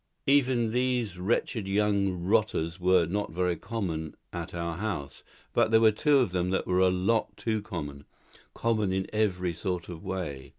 [0.25, 5.21] Even these wretched young rotters were not very common at our house;
[5.53, 8.05] but there were two of them that were a lot too common
[8.55, 10.49] common in every sort of way.